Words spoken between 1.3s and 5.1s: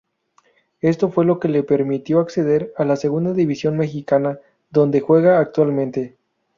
que le permitió ascender a la Segunda División Mexicana donde